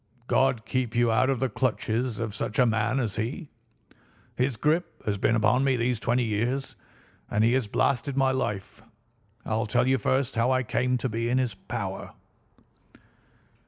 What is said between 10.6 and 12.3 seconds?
came to be in his power.